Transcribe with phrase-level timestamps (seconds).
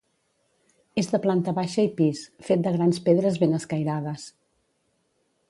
[1.01, 4.27] És de planta baixa i pis, fet de grans pedres ben escairades.